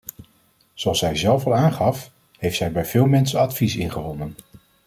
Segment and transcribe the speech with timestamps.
[0.73, 4.35] Zoals zij zelf al aangaf, heeft zij bij veel mensen advies ingewonnen.